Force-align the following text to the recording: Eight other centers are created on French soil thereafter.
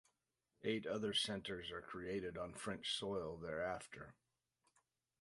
Eight 0.63 0.87
other 0.87 1.13
centers 1.13 1.69
are 1.69 1.83
created 1.83 2.35
on 2.35 2.55
French 2.55 2.97
soil 2.97 3.37
thereafter. 3.37 4.15